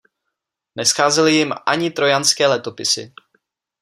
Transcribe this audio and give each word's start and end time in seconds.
Nescházely 0.75 1.33
jim 1.33 1.53
ani 1.65 1.91
Trojanské 1.91 2.47
letopisy. 2.47 3.13